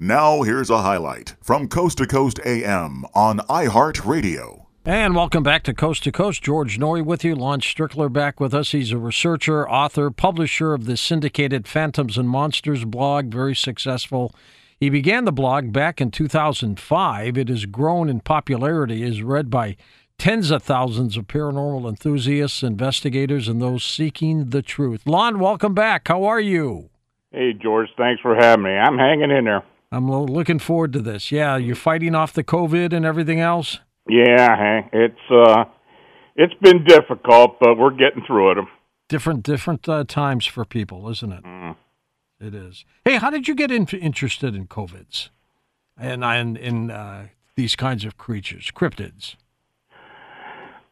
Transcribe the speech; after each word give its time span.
Now, 0.00 0.42
here's 0.42 0.70
a 0.70 0.82
highlight 0.82 1.34
from 1.42 1.66
Coast 1.66 1.98
to 1.98 2.06
Coast 2.06 2.38
AM 2.46 3.04
on 3.14 3.38
iHeartRadio. 3.48 4.66
And 4.84 5.16
welcome 5.16 5.42
back 5.42 5.64
to 5.64 5.74
Coast 5.74 6.04
to 6.04 6.12
Coast. 6.12 6.40
George 6.40 6.78
Noory 6.78 7.04
with 7.04 7.24
you. 7.24 7.34
Lon 7.34 7.60
Strickler 7.60 8.12
back 8.12 8.38
with 8.38 8.54
us. 8.54 8.70
He's 8.70 8.92
a 8.92 8.96
researcher, 8.96 9.68
author, 9.68 10.12
publisher 10.12 10.72
of 10.72 10.84
the 10.84 10.96
syndicated 10.96 11.66
Phantoms 11.66 12.16
and 12.16 12.28
Monsters 12.28 12.84
blog, 12.84 13.32
very 13.32 13.56
successful. 13.56 14.32
He 14.78 14.88
began 14.88 15.24
the 15.24 15.32
blog 15.32 15.72
back 15.72 16.00
in 16.00 16.12
2005. 16.12 17.36
It 17.36 17.48
has 17.48 17.66
grown 17.66 18.08
in 18.08 18.20
popularity, 18.20 19.02
is 19.02 19.24
read 19.24 19.50
by 19.50 19.76
tens 20.16 20.52
of 20.52 20.62
thousands 20.62 21.16
of 21.16 21.26
paranormal 21.26 21.88
enthusiasts, 21.88 22.62
investigators, 22.62 23.48
and 23.48 23.60
those 23.60 23.82
seeking 23.82 24.50
the 24.50 24.62
truth. 24.62 25.02
Lon, 25.06 25.40
welcome 25.40 25.74
back. 25.74 26.06
How 26.06 26.22
are 26.22 26.38
you? 26.38 26.88
Hey, 27.32 27.52
George. 27.52 27.88
Thanks 27.96 28.22
for 28.22 28.36
having 28.36 28.62
me. 28.62 28.70
I'm 28.70 28.96
hanging 28.96 29.32
in 29.32 29.46
there. 29.46 29.64
I'm 29.90 30.10
looking 30.10 30.58
forward 30.58 30.92
to 30.94 31.00
this. 31.00 31.32
Yeah, 31.32 31.56
you're 31.56 31.76
fighting 31.76 32.14
off 32.14 32.32
the 32.32 32.44
COVID 32.44 32.92
and 32.92 33.06
everything 33.06 33.40
else? 33.40 33.78
Yeah, 34.08 34.82
It's 34.92 35.30
uh, 35.30 35.64
it's 36.36 36.54
been 36.62 36.84
difficult, 36.84 37.58
but 37.60 37.76
we're 37.76 37.90
getting 37.90 38.22
through 38.26 38.52
it. 38.52 38.58
Different 39.08 39.42
different 39.42 39.88
uh, 39.88 40.04
times 40.04 40.46
for 40.46 40.64
people, 40.64 41.08
isn't 41.10 41.32
it? 41.32 41.42
Mm. 41.42 41.76
It 42.40 42.54
is. 42.54 42.84
Hey, 43.04 43.16
how 43.16 43.30
did 43.30 43.48
you 43.48 43.54
get 43.54 43.70
in, 43.70 43.86
interested 43.86 44.54
in 44.54 44.66
covids 44.68 45.30
and 45.96 46.22
in, 46.22 46.56
in 46.56 46.90
uh, 46.90 47.28
these 47.56 47.74
kinds 47.74 48.04
of 48.04 48.16
creatures, 48.16 48.70
cryptids? 48.74 49.34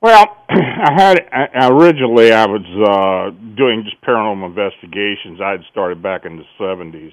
Well, 0.00 0.36
I 0.48 0.92
had 0.96 1.70
originally 1.70 2.32
I 2.32 2.46
was 2.46 2.66
uh, 2.66 3.56
doing 3.56 3.84
just 3.84 4.00
paranormal 4.02 4.46
investigations. 4.46 5.40
I 5.40 5.52
had 5.52 5.60
started 5.70 6.02
back 6.02 6.24
in 6.24 6.36
the 6.36 6.44
seventies, 6.58 7.12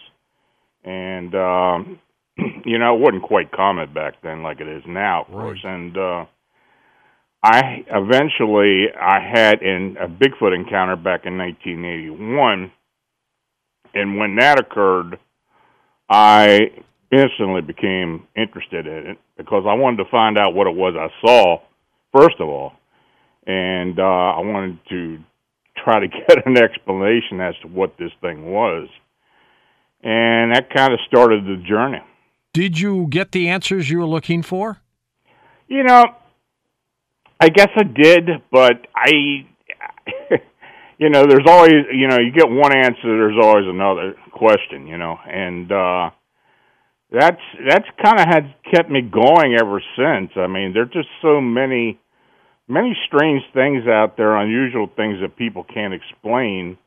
and 0.84 1.34
um, 1.36 2.00
you 2.66 2.80
know, 2.80 2.96
it 2.96 3.00
wasn't 3.00 3.23
quite 3.23 3.52
common 3.52 3.94
back 3.94 4.16
then 4.23 4.44
like 4.44 4.60
it 4.60 4.68
is 4.68 4.84
now, 4.88 5.23
of 5.23 5.34
right. 5.34 5.44
course. 5.44 5.59
And 5.64 5.98
uh, 5.98 6.26
I 7.44 7.84
eventually 7.88 8.88
I 9.00 9.20
had 9.20 9.61
in 9.61 9.98
a 10.00 10.08
Bigfoot 10.08 10.56
encounter 10.56 10.95
back 10.95 11.26
in 11.26 11.38
1981, 11.38 12.72
and 13.94 14.17
when 14.17 14.36
that 14.38 14.59
occurred, 14.59 15.20
I 16.09 16.72
instantly 17.11 17.61
became 17.61 18.28
interested 18.36 18.88
in 18.88 19.11
it 19.11 19.17
because 19.38 19.66
I 19.67 19.73
wanted 19.76 19.98
to 19.98 20.09
find 20.09 20.38
out 20.38 20.56
what 20.56 20.67
it 20.67 20.76
was 20.76 20.95
I 20.98 21.09
saw 21.26 21.59
first 22.14 22.36
of 22.39 22.48
all, 22.48 22.73
and 23.45 24.00
uh, 24.00 24.04
I 24.04 24.39
wanted 24.39 24.80
to 24.89 25.17
try 25.84 26.00
to 26.00 26.08
get 26.28 26.45
an 26.45 26.58
explanation 26.58 27.42
as 27.42 27.56
to 27.61 27.67
what 27.67 27.98
this 27.98 28.11
thing 28.22 28.52
was, 28.52 28.88
and 30.04 30.54
that 30.54 30.70
kind 30.70 30.94
of 30.94 31.00
started 31.08 31.46
the 31.46 31.64
journey. 31.68 32.02
Did 32.54 32.80
you 32.80 33.08
get 33.09 33.32
the 33.32 33.50
answers 33.50 33.90
you 33.90 34.00
were 34.00 34.06
looking 34.06 34.44
for? 34.44 34.78
You 35.68 35.84
know, 35.84 36.06
I 37.40 37.50
guess 37.50 37.70
I 37.76 37.84
did, 37.84 38.30
but 38.52 38.86
I, 38.95 39.48
you 40.98 41.10
know, 41.10 41.26
there's 41.26 41.48
always, 41.48 41.73
you 41.92 42.08
know, 42.08 42.20
you 42.20 42.32
get 42.32 42.50
one 42.50 42.76
answer, 42.76 43.02
there's 43.04 43.38
always 43.42 43.66
another 43.68 44.16
question, 44.32 44.88
you 44.88 44.98
know, 44.98 45.18
and 45.26 45.72
uh, 45.72 46.10
that's 47.12 47.42
that's 47.67 47.88
kind 48.04 48.20
of 48.20 48.28
had 48.28 48.54
kept 48.73 48.90
me 48.90 49.02
going 49.02 49.56
ever 49.60 49.82
since. 49.95 50.32
I 50.36 50.48
mean, 50.48 50.73
there's 50.73 50.92
just 50.92 51.10
so 51.22 51.40
many, 51.40 52.00
many 52.67 52.95
strange 53.08 53.42
things 53.54 53.88
out 53.88 54.17
there, 54.17 54.36
unusual 54.36 54.90
things 54.95 55.17
that 55.22 55.38
people 55.38 55.64
can't 55.64 55.94
explain 55.94 56.78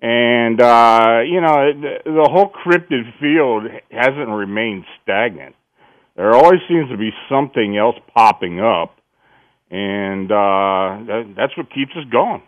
and 0.00 0.60
uh, 0.60 1.20
you 1.26 1.40
know 1.40 1.72
the, 1.72 1.94
the 2.04 2.28
whole 2.30 2.50
cryptid 2.50 3.18
field 3.20 3.64
hasn't 3.90 4.28
remained 4.28 4.84
stagnant. 5.02 5.54
There 6.16 6.32
always 6.34 6.60
seems 6.68 6.90
to 6.90 6.96
be 6.96 7.10
something 7.28 7.76
else 7.76 7.96
popping 8.14 8.60
up, 8.60 8.96
and 9.70 10.30
uh, 10.30 11.06
that, 11.06 11.34
that's 11.36 11.56
what 11.56 11.72
keeps 11.72 11.92
us 11.96 12.04
going. 12.10 12.42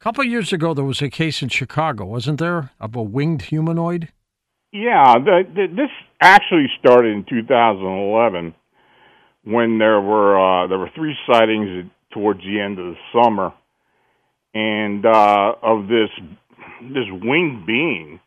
A 0.00 0.04
couple 0.04 0.24
of 0.24 0.30
years 0.30 0.52
ago, 0.52 0.74
there 0.74 0.84
was 0.84 1.00
a 1.00 1.10
case 1.10 1.42
in 1.42 1.48
Chicago, 1.48 2.06
wasn't 2.06 2.40
there, 2.40 2.70
of 2.80 2.96
a 2.96 3.02
winged 3.02 3.42
humanoid? 3.42 4.08
Yeah, 4.72 5.14
the, 5.18 5.42
the, 5.54 5.66
this 5.68 5.90
actually 6.20 6.66
started 6.80 7.12
in 7.12 7.24
2011 7.28 8.54
when 9.44 9.78
there 9.78 10.00
were 10.00 10.38
uh, 10.38 10.66
there 10.66 10.78
were 10.78 10.90
three 10.94 11.14
sightings 11.30 11.90
towards 12.12 12.40
the 12.40 12.60
end 12.60 12.78
of 12.78 12.94
the 12.94 12.96
summer, 13.12 13.52
and 14.54 15.04
uh, 15.04 15.52
of 15.62 15.88
this 15.88 16.08
this 16.88 17.06
winged 17.10 17.66
being. 17.66 18.20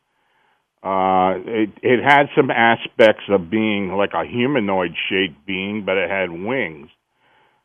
Uh, 0.83 1.33
it 1.45 1.69
it 1.81 2.03
had 2.03 2.27
some 2.35 2.51
aspects 2.51 3.23
of 3.29 3.49
being 3.49 3.91
like 3.97 4.11
a 4.13 4.25
humanoid 4.25 4.91
shaped 5.09 5.45
being, 5.45 5.83
but 5.85 5.97
it 5.97 6.09
had 6.09 6.29
wings. 6.29 6.89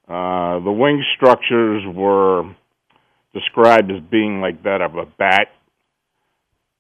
Uh, 0.09 0.59
the 0.61 0.73
wing 0.73 1.05
structures 1.17 1.83
were 1.95 2.45
described 3.35 3.91
as 3.91 4.03
being 4.11 4.41
like 4.41 4.63
that 4.65 4.81
of 4.81 4.97
a 4.97 5.05
bat, 5.19 5.49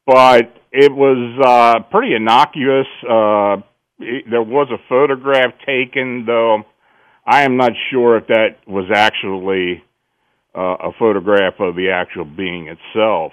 but 0.06 0.52
it 0.72 0.92
was 0.92 1.38
uh, 1.44 1.80
pretty 1.90 2.14
innocuous. 2.14 2.86
Uh, 3.02 3.56
it, 4.00 4.24
there 4.30 4.42
was 4.42 4.68
a 4.72 4.82
photograph 4.88 5.52
taken, 5.66 6.24
though 6.26 6.64
I 7.26 7.42
am 7.42 7.56
not 7.56 7.72
sure 7.90 8.16
if 8.16 8.26
that 8.28 8.56
was 8.66 8.90
actually 8.92 9.82
uh, 10.56 10.88
a 10.88 10.92
photograph 10.98 11.54
of 11.60 11.76
the 11.76 11.90
actual 11.90 12.24
being 12.24 12.68
itself. 12.68 13.32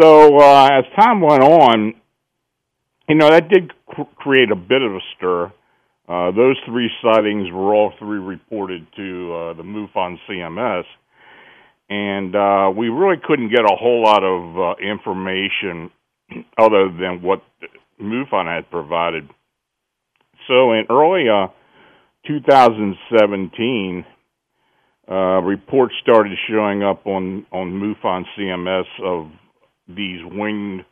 So 0.00 0.38
uh, 0.38 0.68
as 0.72 0.84
time 0.98 1.20
went 1.20 1.42
on, 1.42 1.94
you 3.08 3.14
know 3.14 3.30
that 3.30 3.48
did 3.48 3.72
cr- 3.86 4.02
create 4.16 4.50
a 4.50 4.56
bit 4.56 4.82
of 4.82 4.92
a 4.92 5.00
stir. 5.16 5.52
Uh, 6.06 6.32
those 6.32 6.56
three 6.66 6.90
sightings 7.02 7.50
were 7.50 7.74
all 7.74 7.92
three 7.98 8.18
reported 8.18 8.86
to 8.96 9.34
uh, 9.34 9.52
the 9.54 9.62
MUFON 9.62 10.18
CMS, 10.28 10.84
and 11.88 12.34
uh, 12.34 12.70
we 12.76 12.88
really 12.88 13.16
couldn't 13.22 13.50
get 13.50 13.64
a 13.64 13.74
whole 13.74 14.02
lot 14.02 14.22
of 14.22 14.58
uh, 14.58 14.74
information 14.82 15.90
other 16.58 16.88
than 16.90 17.22
what 17.22 17.42
MUFON 18.00 18.54
had 18.54 18.70
provided. 18.70 19.30
So 20.46 20.72
in 20.72 20.84
early 20.90 21.28
uh, 21.28 21.48
2017, 22.26 24.04
uh, 25.08 25.14
reports 25.42 25.94
started 26.02 26.36
showing 26.48 26.82
up 26.82 27.06
on 27.06 27.46
on 27.52 27.72
MUFON 27.72 28.24
CMS 28.36 28.84
of 29.02 29.30
these 29.88 30.20
winged 30.24 30.84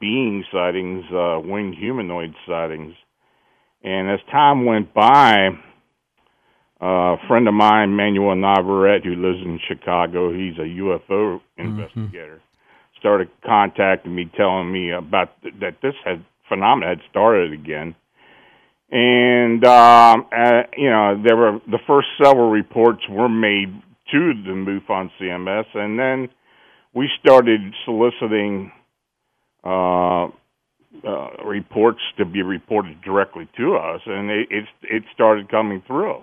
being 0.00 0.44
sightings, 0.52 1.04
uh, 1.12 1.38
winged 1.42 1.76
humanoid 1.76 2.34
sightings. 2.46 2.94
And 3.82 4.10
as 4.10 4.20
time 4.30 4.64
went 4.64 4.92
by, 4.94 5.48
uh, 6.82 6.86
a 6.86 7.16
friend 7.28 7.46
of 7.46 7.54
mine, 7.54 7.94
Manuel 7.94 8.36
Navarrete, 8.36 9.04
who 9.04 9.14
lives 9.14 9.40
in 9.44 9.60
Chicago, 9.68 10.32
he's 10.32 10.56
a 10.58 10.68
UFO 10.80 11.40
mm-hmm. 11.58 11.62
investigator, 11.62 12.40
started 12.98 13.28
contacting 13.44 14.14
me, 14.14 14.30
telling 14.36 14.72
me 14.72 14.90
about 14.90 15.40
th- 15.42 15.54
that 15.60 15.76
this 15.82 15.94
had 16.04 16.24
phenomena 16.48 16.88
had 16.88 17.00
started 17.10 17.52
again. 17.52 17.94
And 18.90 19.64
um, 19.64 20.26
uh, 20.36 20.62
you 20.76 20.90
know, 20.90 21.22
there 21.24 21.36
were 21.36 21.60
the 21.66 21.78
first 21.86 22.08
several 22.22 22.50
reports 22.50 23.02
were 23.08 23.28
made 23.28 23.68
to 24.10 24.32
the 24.42 24.50
MUFON 24.50 25.10
CMS, 25.20 25.66
and 25.74 25.98
then 25.98 26.28
we 26.94 27.08
started 27.20 27.60
soliciting 27.84 28.72
uh, 29.64 30.26
uh, 31.06 31.28
reports 31.44 32.00
to 32.18 32.24
be 32.24 32.42
reported 32.42 33.00
directly 33.02 33.48
to 33.56 33.76
us, 33.76 34.00
and 34.06 34.30
it, 34.30 34.48
it 34.50 34.64
it 34.82 35.02
started 35.14 35.48
coming 35.50 35.82
through. 35.86 36.22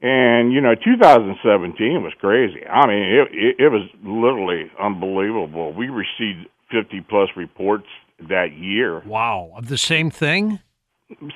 And 0.00 0.52
you 0.52 0.60
know, 0.60 0.74
2017 0.74 2.02
was 2.02 2.12
crazy. 2.20 2.64
I 2.66 2.86
mean, 2.86 3.02
it, 3.02 3.28
it, 3.32 3.64
it 3.64 3.68
was 3.68 3.88
literally 4.04 4.70
unbelievable. 4.80 5.72
We 5.72 5.88
received 5.88 6.48
50 6.70 7.00
plus 7.08 7.28
reports 7.36 7.86
that 8.28 8.52
year. 8.56 9.00
Wow, 9.00 9.52
of 9.56 9.68
the 9.68 9.78
same 9.78 10.10
thing. 10.10 10.60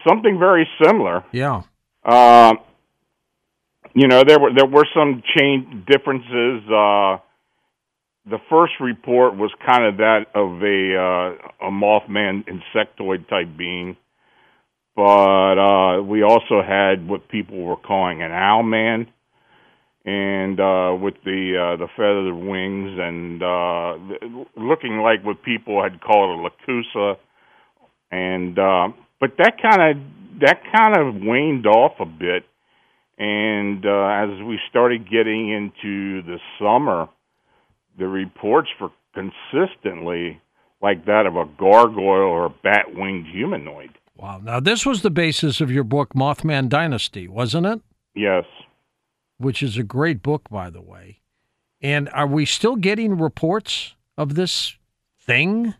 Something 0.06 0.38
very 0.38 0.68
similar. 0.84 1.24
Yeah. 1.32 1.62
Uh, 2.04 2.54
you 3.94 4.08
know, 4.08 4.22
there 4.26 4.38
were 4.38 4.50
there 4.54 4.66
were 4.66 4.86
some 4.94 5.22
change 5.36 5.86
differences. 5.86 6.62
Uh, 6.68 7.18
the 8.24 8.38
first 8.48 8.74
report 8.80 9.36
was 9.36 9.50
kind 9.66 9.84
of 9.84 9.96
that 9.96 10.26
of 10.34 10.62
a 10.62 10.96
uh, 10.96 11.68
a 11.68 11.70
Mothman 11.70 12.44
insectoid 12.46 13.28
type 13.28 13.56
being, 13.56 13.96
but 14.94 15.58
uh, 15.58 16.02
we 16.02 16.22
also 16.22 16.62
had 16.62 17.08
what 17.08 17.28
people 17.28 17.62
were 17.62 17.76
calling 17.76 18.22
an 18.22 18.30
owl 18.30 18.62
man, 18.62 19.08
and 20.04 20.60
uh, 20.60 20.94
with 21.00 21.14
the 21.24 21.74
uh, 21.74 21.76
the 21.76 21.88
feathered 21.96 22.34
wings 22.34 22.96
and 23.00 23.42
uh, 23.42 23.96
looking 24.56 24.98
like 24.98 25.24
what 25.24 25.42
people 25.42 25.82
had 25.82 26.00
called 26.00 26.38
a 26.38 26.48
Lechuza, 26.48 27.16
and 28.12 28.56
uh, 28.56 28.88
but 29.20 29.32
that 29.38 29.54
kind 29.60 29.82
of 29.82 30.40
that 30.40 30.60
kind 30.72 30.96
of 30.96 31.22
waned 31.22 31.66
off 31.66 31.98
a 31.98 32.06
bit, 32.06 32.44
and 33.18 33.84
uh, 33.84 34.06
as 34.06 34.46
we 34.46 34.60
started 34.70 35.10
getting 35.10 35.50
into 35.50 36.22
the 36.22 36.38
summer 36.60 37.08
the 37.98 38.08
reports 38.08 38.68
were 38.80 38.90
consistently 39.14 40.40
like 40.80 41.06
that 41.06 41.26
of 41.26 41.36
a 41.36 41.46
gargoyle 41.58 42.28
or 42.28 42.46
a 42.46 42.50
bat 42.50 42.94
winged 42.94 43.26
humanoid. 43.26 43.90
Wow. 44.16 44.40
Now, 44.42 44.60
this 44.60 44.84
was 44.84 45.02
the 45.02 45.10
basis 45.10 45.60
of 45.60 45.70
your 45.70 45.84
book, 45.84 46.14
Mothman 46.14 46.68
Dynasty, 46.68 47.28
wasn't 47.28 47.66
it? 47.66 47.80
Yes. 48.14 48.44
Which 49.38 49.62
is 49.62 49.76
a 49.76 49.82
great 49.82 50.22
book, 50.22 50.48
by 50.50 50.70
the 50.70 50.82
way. 50.82 51.20
And 51.80 52.08
are 52.10 52.26
we 52.26 52.46
still 52.46 52.76
getting 52.76 53.18
reports 53.18 53.94
of 54.16 54.34
this 54.34 54.76
thing? 55.20 55.74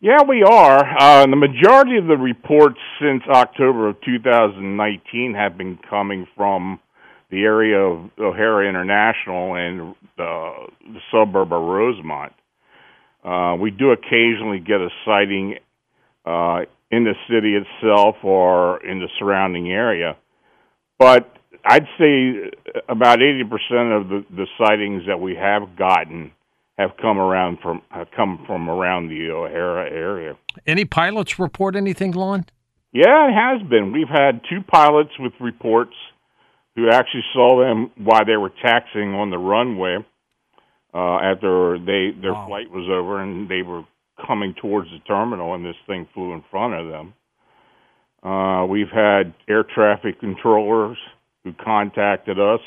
Yeah, 0.00 0.22
we 0.28 0.42
are. 0.42 0.84
Uh, 0.98 1.26
the 1.26 1.36
majority 1.36 1.96
of 1.96 2.06
the 2.06 2.16
reports 2.16 2.78
since 3.00 3.22
October 3.28 3.88
of 3.88 4.00
2019 4.02 5.34
have 5.34 5.56
been 5.56 5.78
coming 5.88 6.26
from 6.36 6.80
the 7.30 7.42
area 7.42 7.78
of 7.78 8.10
O'Hare 8.18 8.68
International 8.68 9.54
and 9.54 9.94
uh, 10.18 10.66
the 10.92 11.00
suburb 11.10 11.52
of 11.52 11.62
Rosemont. 11.62 12.32
Uh, 13.24 13.56
we 13.58 13.70
do 13.70 13.90
occasionally 13.90 14.60
get 14.60 14.80
a 14.80 14.88
sighting 15.04 15.56
uh, 16.26 16.60
in 16.90 17.04
the 17.04 17.14
city 17.28 17.56
itself 17.56 18.16
or 18.22 18.84
in 18.84 19.00
the 19.00 19.08
surrounding 19.18 19.70
area, 19.70 20.16
but 20.98 21.30
I'd 21.64 21.86
say 21.98 22.50
about 22.88 23.18
80% 23.18 24.00
of 24.00 24.08
the, 24.08 24.24
the 24.30 24.46
sightings 24.58 25.04
that 25.06 25.18
we 25.18 25.34
have 25.34 25.76
gotten 25.76 26.32
have 26.76 26.90
come 27.00 27.18
around 27.18 27.58
from 27.62 27.82
have 27.90 28.08
come 28.14 28.42
from 28.46 28.68
around 28.68 29.08
the 29.08 29.30
O'Hare 29.30 29.86
area. 29.86 30.36
Any 30.66 30.84
pilots 30.84 31.38
report 31.38 31.76
anything, 31.76 32.12
Lon? 32.12 32.46
Yeah, 32.92 33.28
it 33.28 33.32
has 33.32 33.68
been. 33.68 33.92
We've 33.92 34.08
had 34.08 34.40
two 34.50 34.60
pilots 34.62 35.10
with 35.18 35.32
reports 35.40 35.94
who 36.76 36.90
actually 36.90 37.24
saw 37.32 37.60
them 37.60 37.90
while 37.96 38.24
they 38.24 38.36
were 38.36 38.52
taxiing 38.62 39.14
on 39.14 39.30
the 39.30 39.38
runway 39.38 39.98
uh, 40.92 41.18
after 41.18 41.78
they 41.78 42.10
their 42.20 42.32
wow. 42.32 42.46
flight 42.48 42.70
was 42.70 42.88
over 42.90 43.20
and 43.20 43.48
they 43.48 43.62
were 43.62 43.84
coming 44.26 44.54
towards 44.60 44.88
the 44.90 44.98
terminal 45.06 45.54
and 45.54 45.64
this 45.64 45.76
thing 45.86 46.06
flew 46.14 46.32
in 46.32 46.42
front 46.50 46.74
of 46.74 46.88
them. 46.88 47.14
Uh, 48.22 48.64
we've 48.66 48.90
had 48.92 49.34
air 49.48 49.64
traffic 49.64 50.18
controllers 50.18 50.96
who 51.44 51.52
contacted 51.52 52.40
us, 52.40 52.60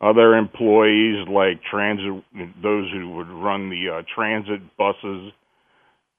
other 0.00 0.36
employees 0.36 1.26
like 1.28 1.60
transit, 1.68 2.22
those 2.62 2.90
who 2.92 3.10
would 3.16 3.28
run 3.28 3.68
the 3.68 3.98
uh, 3.98 4.02
transit 4.14 4.60
buses 4.76 5.32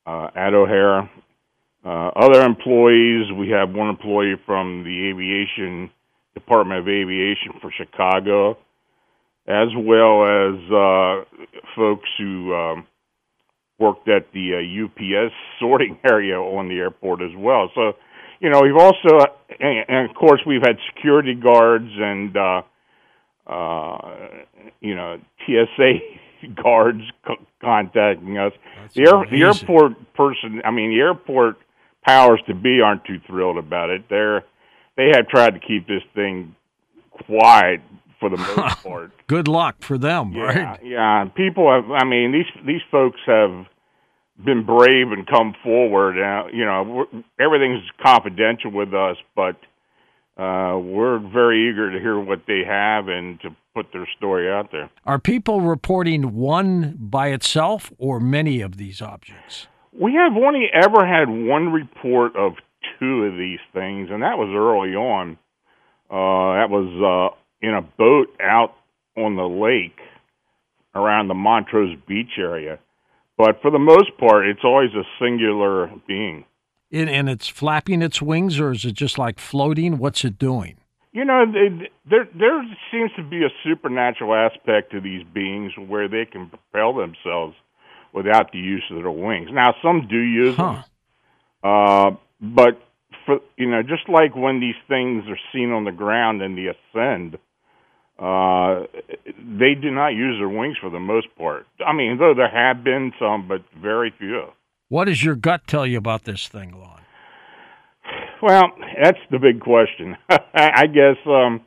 uh, 0.05 0.27
at 0.35 0.53
O'Hare. 0.53 1.09
Uh, 1.83 2.09
other 2.09 2.43
employees, 2.43 3.31
we 3.39 3.49
have 3.49 3.73
one 3.73 3.89
employee 3.89 4.35
from 4.45 4.83
the 4.83 5.09
aviation 5.09 5.89
Department 6.33 6.79
of 6.79 6.87
Aviation 6.87 7.53
for 7.61 7.71
Chicago, 7.71 8.57
as 9.47 9.69
well 9.75 10.23
as 10.23 10.71
uh, 10.71 11.23
folks 11.75 12.07
who 12.17 12.53
um, 12.53 12.87
worked 13.79 14.07
at 14.07 14.31
the 14.33 14.53
uh, 14.55 14.85
UPS 14.85 15.33
sorting 15.59 15.97
area 16.09 16.37
on 16.37 16.69
the 16.69 16.75
airport 16.75 17.21
as 17.21 17.31
well. 17.35 17.69
So, 17.75 17.93
you 18.39 18.49
know, 18.49 18.61
we've 18.61 18.77
also, 18.77 19.25
and, 19.59 19.85
and 19.87 20.09
of 20.09 20.15
course, 20.15 20.41
we've 20.45 20.61
had 20.61 20.77
security 20.95 21.35
guards 21.35 21.89
and, 21.89 22.37
uh, 22.37 22.61
uh, 23.47 23.97
you 24.79 24.95
know, 24.95 25.19
TSA 25.45 25.93
guards 26.63 27.01
co- 27.25 27.45
contacting 27.59 28.37
us. 28.37 28.53
That's 28.81 28.93
the, 28.93 29.01
air, 29.01 29.25
the 29.29 29.41
airport 29.43 30.13
person, 30.13 30.61
I 30.63 30.71
mean, 30.71 30.91
the 30.91 30.99
airport 30.99 31.57
powers 32.03 32.41
to 32.47 32.55
be 32.55 32.81
aren't 32.81 33.05
too 33.05 33.19
thrilled 33.27 33.57
about 33.57 33.89
it. 33.89 34.05
They're 34.09 34.43
they 34.97 35.09
have 35.13 35.27
tried 35.27 35.51
to 35.51 35.59
keep 35.59 35.87
this 35.87 36.03
thing 36.13 36.55
quiet 37.25 37.81
for 38.19 38.29
the 38.29 38.37
most 38.37 38.83
part. 38.83 39.11
Good 39.27 39.47
luck 39.47 39.81
for 39.81 39.97
them, 39.97 40.33
yeah, 40.33 40.43
right? 40.43 40.79
Yeah, 40.83 41.25
people 41.35 41.71
have. 41.71 41.89
I 41.91 42.05
mean, 42.05 42.31
these 42.31 42.65
these 42.65 42.81
folks 42.89 43.19
have 43.25 43.65
been 44.43 44.65
brave 44.65 45.11
and 45.11 45.27
come 45.27 45.55
forward. 45.63 46.17
Uh, 46.19 46.47
you 46.53 46.65
know, 46.65 47.05
everything's 47.39 47.83
confidential 48.01 48.71
with 48.71 48.93
us, 48.93 49.17
but 49.35 49.55
uh, 50.41 50.77
we're 50.77 51.19
very 51.19 51.69
eager 51.69 51.91
to 51.91 51.99
hear 51.99 52.19
what 52.19 52.43
they 52.47 52.63
have 52.65 53.07
and 53.07 53.39
to 53.41 53.49
put 53.75 53.87
their 53.93 54.07
story 54.17 54.51
out 54.51 54.71
there. 54.71 54.89
Are 55.05 55.19
people 55.19 55.61
reporting 55.61 56.35
one 56.35 56.95
by 56.99 57.29
itself 57.29 57.91
or 57.97 58.19
many 58.19 58.61
of 58.61 58.77
these 58.77 59.01
objects? 59.01 59.67
We 59.93 60.13
have 60.13 60.33
only 60.33 60.67
ever 60.73 61.05
had 61.05 61.29
one 61.29 61.71
report 61.71 62.35
of 62.35 62.53
two 63.01 63.23
of 63.23 63.37
these 63.37 63.59
things, 63.73 64.09
and 64.11 64.21
that 64.21 64.37
was 64.37 64.49
early 64.53 64.95
on. 64.95 65.37
Uh, 66.09 66.59
that 66.59 66.69
was 66.69 67.33
uh, 67.33 67.35
in 67.65 67.73
a 67.73 67.81
boat 67.81 68.27
out 68.41 68.75
on 69.17 69.35
the 69.35 69.47
lake 69.47 69.99
around 70.93 71.27
the 71.27 71.33
Montrose 71.33 71.97
Beach 72.07 72.37
area. 72.37 72.79
But 73.37 73.61
for 73.61 73.71
the 73.71 73.79
most 73.79 74.17
part, 74.19 74.45
it's 74.45 74.63
always 74.63 74.91
a 74.93 75.03
singular 75.19 75.91
being. 76.07 76.45
It, 76.91 77.07
and 77.07 77.29
it's 77.29 77.47
flapping 77.47 78.01
its 78.01 78.21
wings, 78.21 78.59
or 78.59 78.71
is 78.71 78.85
it 78.85 78.93
just 78.93 79.17
like 79.17 79.39
floating? 79.39 79.97
What's 79.97 80.23
it 80.23 80.37
doing? 80.37 80.77
You 81.13 81.25
know, 81.25 81.45
there 82.09 82.27
there 82.37 82.77
seems 82.91 83.11
to 83.17 83.23
be 83.23 83.43
a 83.43 83.49
supernatural 83.63 84.33
aspect 84.33 84.91
to 84.91 85.01
these 85.01 85.25
beings 85.33 85.73
where 85.77 86.07
they 86.07 86.25
can 86.25 86.49
propel 86.49 86.93
themselves 86.93 87.55
without 88.13 88.51
the 88.51 88.59
use 88.59 88.83
of 88.91 88.97
their 88.97 89.11
wings. 89.11 89.49
Now, 89.51 89.73
some 89.81 90.07
do 90.09 90.17
use 90.17 90.55
huh. 90.55 90.83
them, 91.63 91.71
uh, 91.71 92.11
but 92.39 92.81
for 93.25 93.39
you 93.57 93.69
know, 93.69 93.81
just 93.83 94.09
like 94.09 94.35
when 94.35 94.59
these 94.59 94.75
things 94.87 95.23
are 95.27 95.39
seen 95.53 95.71
on 95.71 95.83
the 95.85 95.91
ground 95.91 96.41
and 96.41 96.57
they 96.57 96.67
ascend, 96.67 97.37
uh, 98.19 98.85
they 99.25 99.73
do 99.73 99.89
not 99.91 100.09
use 100.09 100.39
their 100.39 100.49
wings 100.49 100.77
for 100.79 100.89
the 100.89 100.99
most 100.99 101.27
part. 101.37 101.65
I 101.85 101.93
mean, 101.93 102.17
though 102.19 102.33
there 102.35 102.49
have 102.49 102.83
been 102.83 103.13
some, 103.19 103.47
but 103.47 103.63
very 103.81 104.13
few. 104.17 104.43
What 104.89 105.05
does 105.05 105.23
your 105.23 105.35
gut 105.35 105.67
tell 105.67 105.87
you 105.87 105.97
about 105.97 106.25
this 106.25 106.47
thing, 106.47 106.77
Lon? 106.77 107.01
Well, 108.41 108.71
that's 109.01 109.19
the 109.29 109.39
big 109.39 109.61
question. 109.61 110.17
I 110.53 110.87
guess 110.87 111.17
um, 111.25 111.61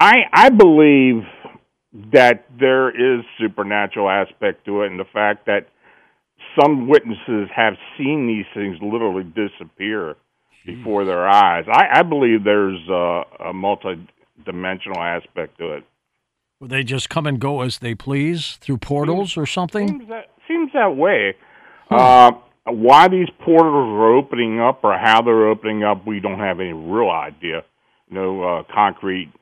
I 0.00 0.16
I 0.32 0.48
believe 0.48 1.24
that 2.12 2.46
there 2.58 2.90
is 2.90 3.24
supernatural 3.40 4.08
aspect 4.08 4.64
to 4.66 4.82
it, 4.82 4.90
and 4.90 5.00
the 5.00 5.04
fact 5.12 5.46
that 5.46 5.68
some 6.60 6.88
witnesses 6.88 7.48
have 7.54 7.74
seen 7.96 8.26
these 8.26 8.46
things 8.54 8.78
literally 8.80 9.24
disappear 9.24 10.16
before 10.66 11.04
their 11.04 11.26
eyes. 11.28 11.64
I, 11.68 12.00
I 12.00 12.02
believe 12.02 12.44
there's 12.44 12.88
a, 12.88 13.22
a 13.48 13.52
multi-dimensional 13.52 15.00
aspect 15.00 15.58
to 15.58 15.72
it. 15.74 15.84
Will 16.60 16.68
they 16.68 16.82
just 16.82 17.08
come 17.08 17.26
and 17.26 17.38
go 17.40 17.60
as 17.62 17.78
they 17.78 17.94
please 17.94 18.58
through 18.60 18.78
portals 18.78 19.30
seems, 19.30 19.38
or 19.38 19.46
something? 19.46 19.88
Seems 19.88 20.08
that, 20.08 20.30
seems 20.48 20.72
that 20.74 20.96
way. 20.96 21.36
Hmm. 21.88 21.94
Uh, 21.94 22.30
why 22.70 23.08
these 23.08 23.28
portals 23.44 23.88
are 23.88 24.14
opening 24.14 24.60
up 24.60 24.80
or 24.82 24.98
how 24.98 25.22
they're 25.22 25.48
opening 25.48 25.84
up, 25.84 26.06
we 26.06 26.20
don't 26.20 26.40
have 26.40 26.60
any 26.60 26.72
real 26.72 27.10
idea. 27.10 27.64
No 28.10 28.42
uh, 28.42 28.62
concrete, 28.74 29.32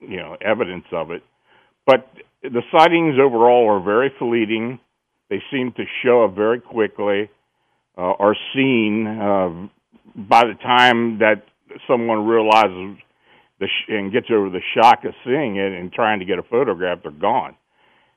you 0.00 0.18
know, 0.18 0.36
evidence 0.40 0.84
of 0.92 1.10
it. 1.10 1.22
But 1.86 2.08
the 2.42 2.62
sightings 2.70 3.16
overall 3.20 3.68
are 3.70 3.80
very 3.82 4.12
fleeting. 4.18 4.78
They 5.30 5.42
seem 5.50 5.72
to 5.72 5.84
show 6.04 6.24
up 6.24 6.34
very 6.34 6.60
quickly, 6.60 7.30
uh, 7.98 8.12
are 8.18 8.36
seen 8.54 9.06
uh, 9.06 9.68
by 10.16 10.44
the 10.44 10.54
time 10.54 11.18
that 11.18 11.44
someone 11.86 12.26
realizes 12.26 12.98
the 13.60 13.66
sh- 13.66 13.88
and 13.88 14.12
gets 14.12 14.26
over 14.30 14.50
the 14.50 14.60
shock 14.74 15.04
of 15.04 15.14
seeing 15.24 15.56
it 15.56 15.72
and 15.72 15.92
trying 15.92 16.20
to 16.20 16.24
get 16.24 16.38
a 16.38 16.42
photograph, 16.42 16.98
they're 17.02 17.12
gone. 17.12 17.56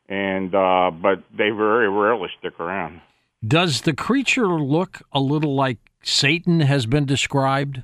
And 0.08 0.56
uh, 0.56 0.92
but 0.92 1.24
they 1.32 1.50
very 1.52 1.90
rarely 1.90 2.30
stick 2.40 2.60
around. 2.60 3.02
Does 3.46 3.82
the 3.82 3.94
creature 3.94 4.48
look 4.48 5.02
a 5.12 5.20
little 5.20 5.56
like 5.56 5.78
Satan 6.02 6.62
has 6.62 6.86
been 6.86 7.06
described? 7.06 7.84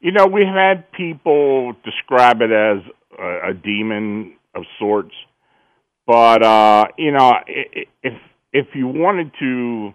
You 0.00 0.12
know, 0.12 0.26
we've 0.26 0.46
had 0.46 0.90
people 0.92 1.74
describe 1.84 2.40
it 2.40 2.52
as 2.52 2.78
a, 3.18 3.50
a 3.50 3.54
demon 3.54 4.36
of 4.54 4.62
sorts. 4.78 5.14
But 6.06 6.42
uh, 6.42 6.86
you 6.96 7.10
know, 7.10 7.32
if 7.46 8.14
if 8.52 8.66
you 8.74 8.86
wanted 8.86 9.32
to 9.40 9.92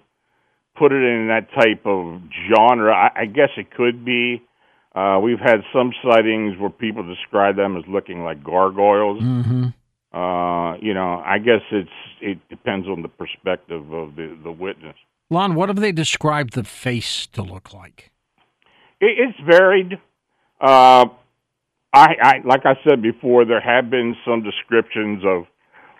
put 0.75 0.91
it 0.91 1.03
in 1.03 1.27
that 1.27 1.47
type 1.53 1.85
of 1.85 2.21
genre, 2.49 2.93
I, 2.93 3.21
I 3.21 3.25
guess 3.25 3.49
it 3.57 3.71
could 3.71 4.03
be. 4.03 4.41
Uh, 4.95 5.19
we've 5.21 5.39
had 5.39 5.61
some 5.73 5.91
sightings 6.03 6.57
where 6.59 6.69
people 6.69 7.03
describe 7.03 7.55
them 7.55 7.77
as 7.77 7.83
looking 7.87 8.23
like 8.23 8.43
gargoyles. 8.43 9.21
Mm-hmm. 9.21 10.17
Uh, 10.17 10.77
you 10.77 10.93
know, 10.93 11.21
I 11.25 11.39
guess 11.39 11.61
it's 11.71 11.89
it 12.21 12.37
depends 12.49 12.87
on 12.87 13.01
the 13.01 13.07
perspective 13.07 13.91
of 13.91 14.15
the 14.15 14.37
the 14.43 14.51
witness. 14.51 14.95
Lon, 15.31 15.55
what 15.55 15.69
have 15.69 15.79
they 15.79 15.91
described 15.91 16.53
the 16.53 16.63
face 16.63 17.25
to 17.27 17.41
look 17.41 17.73
like? 17.73 18.11
It, 19.01 19.17
it's 19.17 19.39
varied. 19.43 19.93
Uh, 20.61 21.05
I, 21.91 22.15
I 22.21 22.33
like 22.45 22.65
I 22.65 22.75
said 22.87 23.01
before, 23.01 23.45
there 23.45 23.59
have 23.59 23.89
been 23.89 24.15
some 24.25 24.43
descriptions 24.43 25.23
of 25.25 25.45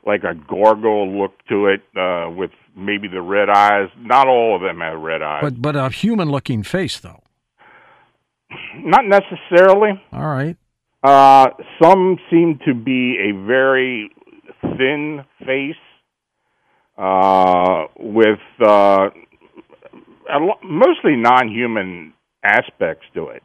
like 0.05 0.24
a 0.24 0.33
gargoyle 0.36 1.19
look 1.22 1.31
to 1.50 1.67
it 1.67 1.81
uh, 1.98 2.29
with 2.29 2.51
maybe 2.75 3.07
the 3.07 3.22
red 3.22 3.50
eyes. 3.50 3.89
Not 4.00 4.27
all 4.27 4.55
of 4.55 4.62
them 4.62 4.79
have 4.81 5.00
red 5.00 5.22
eyes, 5.22 5.41
but 5.41 5.62
but 5.62 5.75
a 5.75 5.89
human 5.89 6.29
looking 6.29 6.63
face 6.63 7.00
though. 7.00 7.22
Not 8.77 9.05
necessarily. 9.05 10.01
All 10.12 10.27
right. 10.27 10.57
Uh, 11.03 11.48
some 11.81 12.17
seem 12.29 12.60
to 12.65 12.74
be 12.74 13.17
a 13.19 13.45
very 13.45 14.10
thin 14.62 15.24
face. 15.39 15.75
uh, 16.98 17.86
with 17.98 18.39
uh, 18.62 19.10
a 20.29 20.39
lo- 20.39 20.60
mostly 20.63 21.15
non-human 21.15 22.13
aspects 22.43 23.05
to 23.15 23.27
it. 23.29 23.43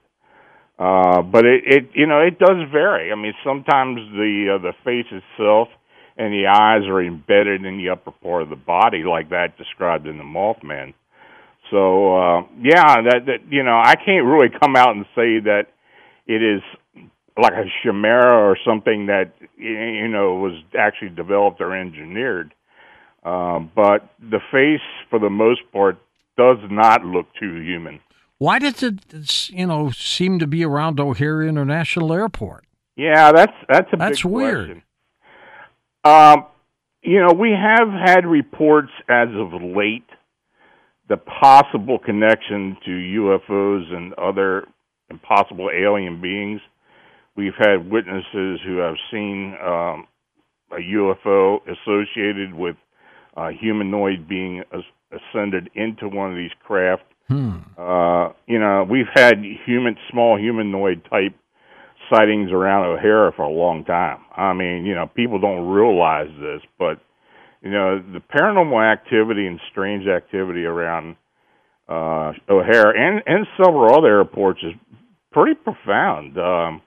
Uh, 0.78 1.22
but 1.22 1.44
it, 1.44 1.62
it, 1.66 1.90
you 1.94 2.06
know, 2.06 2.20
it 2.20 2.38
does 2.38 2.58
vary. 2.70 3.10
I 3.10 3.14
mean, 3.16 3.32
sometimes 3.42 3.96
the 4.12 4.56
uh, 4.56 4.62
the 4.62 4.72
face 4.84 5.06
itself 5.10 5.68
and 6.18 6.32
the 6.32 6.48
eyes 6.48 6.86
are 6.88 7.00
embedded 7.00 7.64
in 7.64 7.78
the 7.78 7.90
upper 7.90 8.10
part 8.10 8.42
of 8.42 8.50
the 8.50 8.56
body, 8.56 9.04
like 9.04 9.30
that 9.30 9.56
described 9.56 10.06
in 10.06 10.18
the 10.18 10.24
Mothman. 10.24 10.92
So, 11.70 12.16
uh, 12.16 12.42
yeah, 12.60 13.02
that 13.02 13.26
that 13.26 13.38
you 13.48 13.62
know, 13.62 13.80
I 13.82 13.94
can't 13.94 14.26
really 14.26 14.48
come 14.60 14.74
out 14.76 14.96
and 14.96 15.06
say 15.14 15.38
that 15.40 15.66
it 16.26 16.42
is 16.42 16.60
like 17.40 17.52
a 17.52 17.64
chimera 17.82 18.36
or 18.36 18.58
something 18.66 19.06
that 19.06 19.32
you 19.56 20.08
know 20.08 20.34
was 20.34 20.60
actually 20.76 21.10
developed 21.10 21.60
or 21.60 21.74
engineered. 21.74 22.52
Um, 23.24 23.70
but 23.74 24.10
the 24.18 24.40
face, 24.50 24.80
for 25.10 25.18
the 25.18 25.30
most 25.30 25.60
part, 25.72 25.98
does 26.36 26.58
not 26.70 27.04
look 27.04 27.26
too 27.38 27.60
human. 27.60 28.00
Why 28.38 28.60
does 28.60 28.82
it, 28.82 29.50
you 29.50 29.66
know, 29.66 29.90
seem 29.90 30.38
to 30.38 30.46
be 30.46 30.64
around 30.64 31.00
O'Hare 31.00 31.42
International 31.42 32.12
Airport? 32.12 32.64
Yeah, 32.96 33.32
that's 33.32 33.52
that's 33.68 33.92
a 33.92 33.96
that's 33.96 34.24
weird. 34.24 34.66
question. 34.66 34.82
Um, 36.04 36.46
you 37.02 37.20
know, 37.20 37.32
we 37.32 37.50
have 37.50 37.88
had 37.88 38.26
reports 38.26 38.90
as 39.08 39.28
of 39.34 39.62
late 39.62 40.08
the 41.08 41.16
possible 41.16 41.98
connection 41.98 42.76
to 42.84 42.90
UFOs 42.90 43.92
and 43.94 44.12
other 44.14 44.66
impossible 45.10 45.70
alien 45.74 46.20
beings. 46.20 46.60
We've 47.36 47.54
had 47.58 47.90
witnesses 47.90 48.60
who 48.66 48.78
have 48.78 48.96
seen 49.10 49.56
um, 49.64 50.06
a 50.70 50.80
UFO 50.80 51.60
associated 51.62 52.52
with 52.52 52.76
a 53.36 53.52
humanoid 53.52 54.28
being 54.28 54.62
as- 54.72 54.82
ascended 55.12 55.70
into 55.74 56.08
one 56.08 56.30
of 56.30 56.36
these 56.36 56.50
craft. 56.64 57.04
Hmm. 57.28 57.58
Uh, 57.76 58.30
you 58.46 58.58
know, 58.58 58.86
we've 58.88 59.06
had 59.14 59.42
human, 59.64 59.96
small 60.10 60.38
humanoid 60.38 61.02
type 61.08 61.34
sightings 62.10 62.50
around 62.52 62.86
O'Hare 62.86 63.32
for 63.32 63.42
a 63.42 63.50
long 63.50 63.84
time. 63.84 64.18
I 64.36 64.52
mean, 64.52 64.84
you 64.84 64.94
know, 64.94 65.06
people 65.06 65.40
don't 65.40 65.68
realize 65.68 66.30
this, 66.40 66.62
but 66.78 67.00
you 67.62 67.70
know, 67.70 67.98
the 67.98 68.20
paranormal 68.20 68.92
activity 68.92 69.46
and 69.46 69.60
strange 69.70 70.06
activity 70.06 70.64
around 70.64 71.16
uh, 71.88 72.32
O'Hare 72.48 72.90
and 72.90 73.22
and 73.26 73.46
several 73.56 73.96
other 73.96 74.18
airports 74.18 74.60
is 74.62 74.72
pretty 75.32 75.54
profound. 75.54 76.38
Um, 76.38 76.82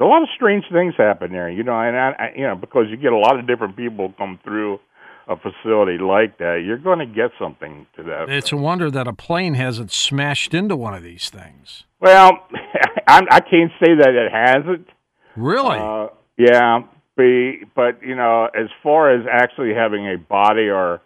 a 0.00 0.04
lot 0.04 0.22
of 0.22 0.28
strange 0.34 0.64
things 0.72 0.94
happen 0.98 1.30
there, 1.30 1.48
you 1.48 1.62
know, 1.62 1.78
and 1.78 1.96
I, 1.96 2.10
I, 2.18 2.32
you 2.36 2.42
know 2.42 2.56
because 2.56 2.86
you 2.90 2.96
get 2.96 3.12
a 3.12 3.18
lot 3.18 3.38
of 3.38 3.46
different 3.46 3.76
people 3.76 4.12
come 4.18 4.38
through 4.42 4.80
a 5.28 5.36
facility 5.36 5.98
like 5.98 6.38
that, 6.38 6.62
you're 6.64 6.78
going 6.78 6.98
to 6.98 7.06
get 7.06 7.30
something 7.38 7.86
to 7.96 8.02
that. 8.04 8.28
It's 8.28 8.52
a 8.52 8.56
wonder 8.56 8.90
that 8.90 9.06
a 9.06 9.12
plane 9.12 9.54
hasn't 9.54 9.92
smashed 9.92 10.54
into 10.54 10.76
one 10.76 10.94
of 10.94 11.02
these 11.02 11.30
things. 11.30 11.84
Well, 12.00 12.46
I, 13.08 13.22
I 13.30 13.40
can't 13.40 13.72
say 13.80 13.94
that 13.94 14.10
it 14.10 14.32
hasn't. 14.32 14.88
Really? 15.36 15.78
Uh, 15.78 16.08
yeah, 16.36 16.80
be, 17.16 17.64
but 17.74 18.02
you 18.02 18.14
know, 18.14 18.48
as 18.54 18.68
far 18.82 19.14
as 19.14 19.26
actually 19.30 19.74
having 19.74 20.06
a 20.06 20.16
body 20.18 20.68
or 20.68 21.00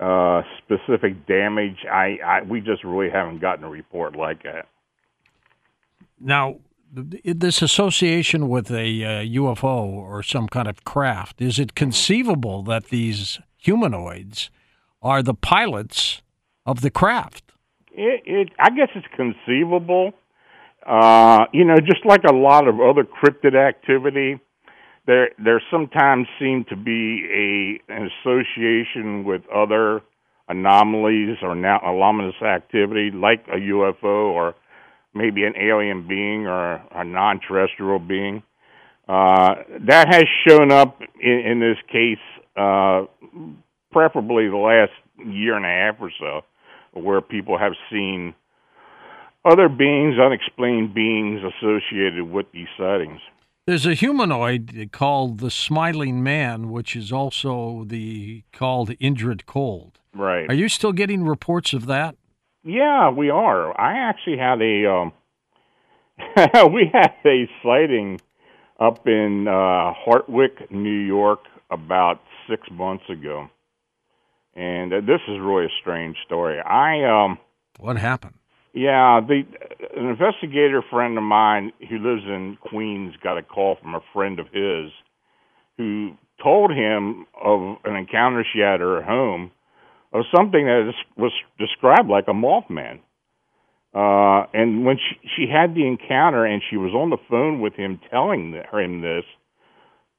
uh, 0.00 0.42
specific 0.58 1.26
damage, 1.26 1.78
I, 1.90 2.18
I 2.24 2.42
we 2.42 2.60
just 2.60 2.84
really 2.84 3.10
haven't 3.10 3.40
gotten 3.40 3.64
a 3.64 3.70
report 3.70 4.16
like 4.16 4.42
that. 4.42 4.66
now, 6.20 6.56
this 6.92 7.60
association 7.60 8.48
with 8.48 8.70
a 8.70 9.04
uh, 9.04 9.08
UFO 9.24 9.84
or 9.84 10.22
some 10.22 10.48
kind 10.48 10.68
of 10.68 10.84
craft, 10.84 11.40
is 11.40 11.58
it 11.58 11.74
conceivable 11.74 12.62
that 12.64 12.86
these 12.86 13.40
humanoids 13.64 14.50
are 15.02 15.22
the 15.22 15.34
pilots 15.34 16.22
of 16.66 16.82
the 16.82 16.90
craft? 16.90 17.52
It, 17.92 18.22
it 18.26 18.48
I 18.58 18.70
guess 18.70 18.88
it's 18.94 19.06
conceivable. 19.16 20.12
Uh, 20.86 21.44
you 21.52 21.64
know, 21.64 21.76
just 21.76 22.04
like 22.04 22.24
a 22.24 22.34
lot 22.34 22.68
of 22.68 22.74
other 22.80 23.04
cryptid 23.04 23.54
activity, 23.56 24.38
there 25.06 25.30
there 25.42 25.62
sometimes 25.70 26.26
seem 26.38 26.64
to 26.68 26.76
be 26.76 27.24
a 27.32 27.92
an 27.92 28.10
association 28.10 29.24
with 29.24 29.42
other 29.54 30.02
anomalies 30.48 31.38
or 31.42 31.54
now 31.54 31.80
anomalous 31.82 32.40
activity, 32.42 33.10
like 33.10 33.46
a 33.48 33.56
UFO 33.56 34.32
or 34.32 34.54
maybe 35.14 35.44
an 35.44 35.54
alien 35.56 36.06
being 36.06 36.46
or 36.46 36.82
a 36.94 37.04
non-terrestrial 37.04 38.00
being. 38.00 38.42
Uh, 39.08 39.54
that 39.86 40.08
has 40.08 40.24
shown 40.46 40.72
up 40.72 41.00
in, 41.20 41.40
in 41.46 41.60
this 41.60 41.78
case, 41.90 42.18
uh, 42.56 43.06
preferably 43.92 44.48
the 44.48 44.56
last 44.56 44.92
year 45.26 45.56
and 45.56 45.64
a 45.64 45.68
half 45.68 45.96
or 46.00 46.10
so, 46.18 47.00
where 47.00 47.20
people 47.20 47.58
have 47.58 47.72
seen 47.90 48.34
other 49.44 49.68
beings, 49.68 50.16
unexplained 50.18 50.94
beings 50.94 51.40
associated 51.42 52.30
with 52.30 52.46
these 52.52 52.68
sightings. 52.78 53.20
There's 53.66 53.86
a 53.86 53.94
humanoid 53.94 54.90
called 54.92 55.40
the 55.40 55.50
Smiling 55.50 56.22
Man, 56.22 56.70
which 56.70 56.94
is 56.94 57.10
also 57.10 57.84
the 57.86 58.42
called 58.52 58.90
Indrid 58.98 59.46
Cold. 59.46 60.00
Right. 60.14 60.48
Are 60.50 60.54
you 60.54 60.68
still 60.68 60.92
getting 60.92 61.24
reports 61.24 61.72
of 61.72 61.86
that? 61.86 62.16
Yeah, 62.62 63.10
we 63.10 63.30
are. 63.30 63.78
I 63.78 64.08
actually 64.08 64.38
had 64.38 64.60
a 64.60 64.90
um 64.90 65.12
we 66.74 66.90
had 66.92 67.14
a 67.24 67.48
sighting 67.62 68.20
up 68.78 69.06
in 69.06 69.48
uh 69.48 69.94
Hartwick, 70.06 70.70
New 70.70 70.90
York 70.90 71.40
about 71.70 72.20
6 72.48 72.68
months 72.72 73.04
ago. 73.08 73.48
And 74.54 74.92
uh, 74.92 75.00
this 75.00 75.20
is 75.28 75.38
really 75.40 75.66
a 75.66 75.74
strange 75.80 76.16
story. 76.26 76.60
I 76.60 77.04
um 77.04 77.38
What 77.78 77.96
happened? 77.96 78.34
yeah, 78.72 79.20
the 79.20 79.42
an 79.96 80.06
investigator 80.08 80.82
friend 80.90 81.16
of 81.16 81.24
mine 81.24 81.72
who 81.88 81.98
lives 81.98 82.24
in 82.26 82.58
Queens 82.60 83.14
got 83.22 83.38
a 83.38 83.42
call 83.42 83.76
from 83.80 83.94
a 83.94 84.00
friend 84.12 84.38
of 84.40 84.46
his 84.52 84.90
who 85.76 86.16
told 86.42 86.70
him 86.72 87.26
of 87.40 87.76
an 87.84 87.96
encounter 87.96 88.44
she 88.52 88.60
had 88.60 88.74
at 88.74 88.80
her 88.80 89.02
home 89.02 89.50
of 90.12 90.24
something 90.34 90.64
that 90.64 90.92
was 91.16 91.32
described 91.58 92.08
like 92.08 92.26
a 92.28 92.32
mothman. 92.32 93.00
Uh, 93.94 94.46
and 94.52 94.84
when 94.84 94.96
she, 94.96 95.28
she 95.36 95.46
had 95.50 95.74
the 95.74 95.86
encounter 95.86 96.44
and 96.44 96.62
she 96.68 96.76
was 96.76 96.92
on 96.94 97.10
the 97.10 97.18
phone 97.28 97.60
with 97.60 97.74
him 97.74 98.00
telling 98.10 98.52
him 98.52 99.00
this, 99.00 99.24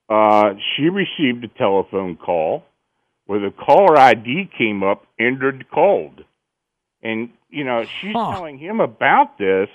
uh, 0.09 0.53
she 0.75 0.89
received 0.89 1.43
a 1.43 1.47
telephone 1.57 2.15
call 2.15 2.63
where 3.25 3.39
the 3.39 3.51
caller 3.51 3.97
ID 3.97 4.49
came 4.57 4.83
up, 4.83 5.05
Indrid 5.19 5.63
Cold. 5.73 6.23
And, 7.01 7.29
you 7.49 7.63
know, 7.63 7.83
she's 8.01 8.13
Huh. 8.15 8.31
telling 8.31 8.57
him 8.57 8.79
about 8.79 9.37
this. 9.37 9.69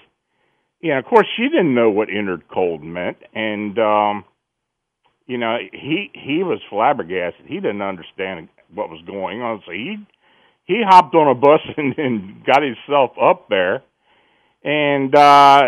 Yeah, 0.81 0.99
of 0.99 1.05
course, 1.05 1.27
she 1.37 1.49
didn't 1.49 1.75
know 1.75 1.91
what 1.91 2.09
Indrid 2.09 2.43
Cold 2.49 2.83
meant. 2.83 3.19
And, 3.35 3.79
um, 3.79 4.25
you 5.27 5.39
know, 5.39 5.59
he 5.73 6.11
he 6.15 6.43
was 6.43 6.61
flabbergasted. 6.71 7.47
He 7.47 7.57
didn't 7.57 7.83
understand 7.83 8.49
what 8.75 8.89
was 8.89 9.01
going 9.07 9.43
on, 9.43 9.63
so 9.65 9.73
he 9.73 9.99
he 10.65 10.83
hopped 10.85 11.15
on 11.15 11.29
a 11.29 11.35
bus 11.35 11.61
and, 11.77 11.97
and 11.99 12.45
got 12.45 12.63
himself 12.63 13.13
up 13.21 13.49
there. 13.49 13.83
And 14.63 15.15
uh 15.15 15.61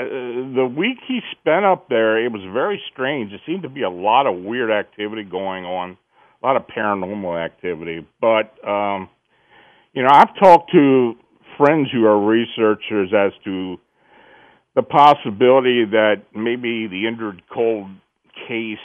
the 0.55 0.75
week 0.77 0.99
he 1.09 1.21
spent 1.41 1.65
up 1.65 1.89
there, 1.89 2.23
it 2.25 2.31
was 2.31 2.43
very 2.53 2.81
strange. 2.93 3.31
There 3.31 3.41
seemed 3.47 3.63
to 3.63 3.71
be 3.71 3.83
a 3.83 3.91
lot 3.91 4.27
of 4.27 4.43
weird 4.45 4.71
activity 4.71 5.25
going 5.25 5.65
on, 5.65 5.97
a 6.43 6.47
lot 6.47 6.57
of 6.57 6.65
paranormal 6.67 7.43
activity. 7.43 8.07
But 8.21 8.53
um 8.69 9.09
you 9.95 10.03
know, 10.03 10.11
I've 10.11 10.35
talked 10.39 10.73
to 10.73 11.15
friends 11.59 11.89
who 11.93 12.05
are 12.07 12.19
researchers 12.19 13.13
as 13.15 13.33
to 13.45 13.77
the 14.75 14.83
possibility 14.83 15.85
that 15.85 16.23
maybe 16.35 16.87
the 16.87 17.05
Indrid 17.05 17.41
Cold 17.53 17.89
case 18.49 18.79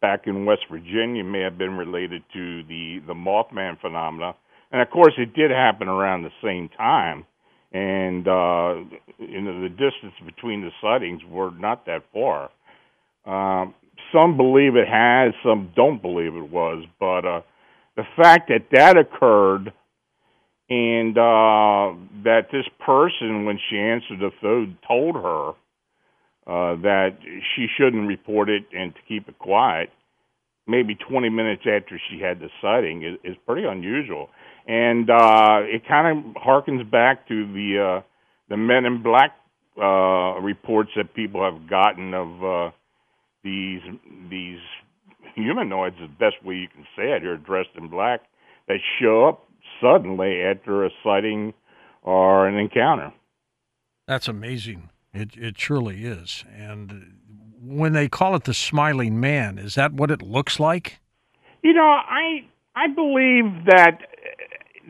back 0.00 0.26
in 0.26 0.46
West 0.46 0.62
Virginia 0.70 1.22
may 1.22 1.40
have 1.40 1.58
been 1.58 1.76
related 1.76 2.22
to 2.32 2.62
the 2.64 3.00
the 3.06 3.14
Mothman 3.14 3.78
phenomena, 3.80 4.34
and 4.72 4.80
of 4.80 4.90
course 4.90 5.12
it 5.18 5.34
did 5.34 5.50
happen 5.50 5.88
around 5.88 6.22
the 6.22 6.30
same 6.42 6.70
time, 6.70 7.26
and 7.72 8.26
uh, 8.26 8.74
you 9.18 9.40
know 9.40 9.62
the 9.62 9.68
distance 9.68 10.14
between 10.24 10.62
the 10.62 10.70
sightings 10.82 11.22
were 11.28 11.50
not 11.52 11.86
that 11.86 12.02
far. 12.12 12.50
Um, 13.26 13.74
some 14.12 14.36
believe 14.36 14.76
it 14.76 14.88
has, 14.88 15.34
some 15.44 15.72
don't 15.76 16.02
believe 16.02 16.34
it 16.34 16.50
was, 16.50 16.84
but 16.98 17.24
uh, 17.24 17.42
the 17.96 18.04
fact 18.16 18.48
that 18.48 18.66
that 18.72 18.96
occurred 18.96 19.72
and 20.68 21.18
uh, 21.18 21.92
that 22.24 22.46
this 22.52 22.66
person, 22.84 23.44
when 23.44 23.58
she 23.68 23.76
answered 23.76 24.20
the 24.20 24.30
phone, 24.40 24.78
told 24.86 25.16
her 25.16 25.50
uh, 26.46 26.76
that 26.82 27.18
she 27.54 27.66
shouldn't 27.76 28.06
report 28.06 28.48
it 28.48 28.64
and 28.72 28.94
to 28.94 29.00
keep 29.08 29.28
it 29.28 29.38
quiet. 29.38 29.90
Maybe 30.68 30.94
20 30.94 31.28
minutes 31.28 31.62
after 31.66 32.00
she 32.08 32.20
had 32.20 32.38
the 32.38 32.48
sighting 32.62 33.02
is, 33.02 33.18
is 33.24 33.36
pretty 33.46 33.66
unusual, 33.66 34.30
and 34.70 35.10
uh, 35.10 35.62
it 35.64 35.82
kind 35.88 36.16
of 36.16 36.34
harkens 36.40 36.88
back 36.88 37.26
to 37.26 37.52
the 37.52 37.98
uh, 37.98 38.02
the 38.48 38.56
Men 38.56 38.84
in 38.84 39.02
Black 39.02 39.32
uh, 39.76 40.40
reports 40.40 40.90
that 40.96 41.12
people 41.12 41.42
have 41.42 41.68
gotten 41.68 42.14
of 42.14 42.44
uh, 42.44 42.70
these 43.42 43.80
these 44.30 44.60
humanoids, 45.34 45.96
the 46.00 46.06
best 46.06 46.44
way 46.44 46.54
you 46.54 46.68
can 46.68 46.84
say 46.96 47.10
it, 47.10 47.24
are 47.24 47.36
dressed 47.36 47.70
in 47.76 47.88
black 47.88 48.20
that 48.68 48.78
show 49.00 49.28
up 49.28 49.48
suddenly 49.80 50.40
after 50.40 50.84
a 50.84 50.90
sighting 51.02 51.52
or 52.02 52.46
an 52.46 52.56
encounter. 52.56 53.12
That's 54.06 54.28
amazing. 54.28 54.90
It 55.12 55.36
it 55.36 55.56
truly 55.56 56.04
is. 56.04 56.44
And 56.56 57.14
when 57.60 57.92
they 57.92 58.08
call 58.08 58.36
it 58.36 58.44
the 58.44 58.54
smiling 58.54 59.18
man, 59.18 59.58
is 59.58 59.74
that 59.74 59.94
what 59.94 60.12
it 60.12 60.22
looks 60.22 60.60
like? 60.60 61.00
You 61.64 61.72
know, 61.72 61.82
I 61.82 62.44
I 62.76 62.86
believe 62.86 63.64
that 63.66 63.98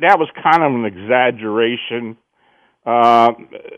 that 0.01 0.19
was 0.19 0.29
kind 0.43 0.63
of 0.63 0.73
an 0.73 0.85
exaggeration. 0.85 2.17
Uh, 2.85 3.33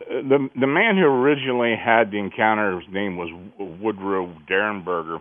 the 0.09 0.49
the 0.59 0.67
man 0.67 0.97
who 0.97 1.05
originally 1.05 1.75
had 1.77 2.11
the 2.11 2.19
encounter, 2.19 2.81
his 2.81 2.89
name 2.93 3.17
was 3.17 3.31
Woodrow 3.59 4.33
Derenberger, 4.49 5.21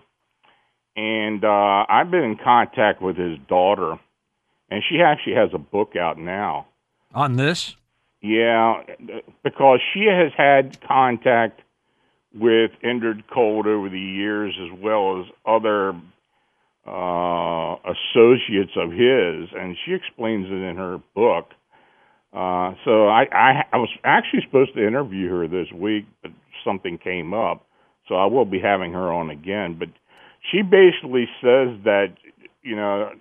and 0.95 1.43
uh, 1.43 1.85
I've 1.89 2.11
been 2.11 2.23
in 2.23 2.37
contact 2.43 3.01
with 3.01 3.17
his 3.17 3.39
daughter, 3.47 3.99
and 4.69 4.83
she 4.87 5.01
actually 5.01 5.35
has 5.35 5.49
a 5.53 5.57
book 5.57 5.95
out 5.95 6.17
now 6.17 6.67
on 7.13 7.37
this. 7.37 7.75
Yeah, 8.21 8.83
because 9.43 9.79
she 9.93 10.05
has 10.05 10.31
had 10.37 10.79
contact 10.87 11.61
with 12.35 12.71
Indrid 12.83 13.23
Cold 13.33 13.65
over 13.65 13.89
the 13.89 13.99
years, 13.99 14.55
as 14.61 14.79
well 14.79 15.21
as 15.21 15.25
other 15.45 15.93
uh, 16.87 17.75
associates 17.85 18.71
of 18.75 18.91
his, 18.91 19.49
and 19.55 19.77
she 19.85 19.93
explains 19.93 20.47
it 20.47 20.53
in 20.53 20.77
her 20.77 20.97
book. 21.13 21.49
Uh, 22.33 22.73
so 22.85 23.07
I, 23.07 23.25
I, 23.31 23.65
I 23.73 23.77
was 23.77 23.89
actually 24.03 24.41
supposed 24.45 24.73
to 24.75 24.87
interview 24.87 25.29
her 25.29 25.47
this 25.47 25.67
week, 25.73 26.05
but 26.21 26.31
something 26.65 26.97
came 26.97 27.33
up, 27.33 27.67
so 28.07 28.15
I 28.15 28.25
will 28.25 28.45
be 28.45 28.59
having 28.59 28.93
her 28.93 29.11
on 29.11 29.29
again. 29.29 29.77
But 29.77 29.89
she 30.51 30.61
basically 30.61 31.25
says 31.41 31.77
that 31.83 32.15
you 32.63 32.75
know 32.75 33.11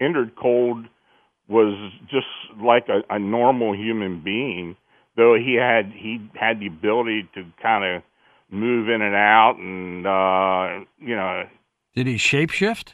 Indrid 0.00 0.32
Cold 0.40 0.86
was 1.48 1.92
just 2.10 2.26
like 2.62 2.86
a, 2.88 3.14
a 3.14 3.18
normal 3.18 3.74
human 3.74 4.22
being, 4.24 4.76
though 5.16 5.34
he 5.34 5.54
had 5.60 5.92
he 5.92 6.18
had 6.34 6.60
the 6.60 6.66
ability 6.66 7.28
to 7.34 7.44
kind 7.60 7.96
of 7.96 8.02
move 8.50 8.88
in 8.88 9.02
and 9.02 9.14
out, 9.14 9.56
and 9.58 10.06
uh, 10.06 10.84
you 10.98 11.16
know. 11.16 11.42
Did 11.96 12.06
he 12.06 12.16
shapeshift? 12.16 12.92